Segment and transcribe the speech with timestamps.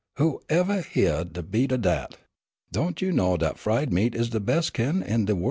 [0.17, 2.15] Who evah hyeah de beat o' dat?
[2.71, 5.39] Don't you know dat fried meat is de bes' kin' in de worl'?